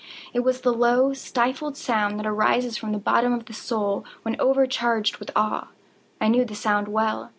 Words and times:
—it 0.33 0.39
was 0.39 0.61
the 0.61 0.73
low 0.73 1.13
stifled 1.13 1.77
sound 1.77 2.17
that 2.17 2.25
arises 2.25 2.75
from 2.75 2.91
the 2.91 2.97
bottom 2.97 3.33
of 3.33 3.45
the 3.45 3.53
soul 3.53 4.03
when 4.23 4.35
overcharged 4.41 5.17
with 5.17 5.29
awe. 5.35 5.67
I 6.19 6.27
knew 6.27 6.43
the 6.43 6.55
sound 6.55 6.87
well. 6.87 7.29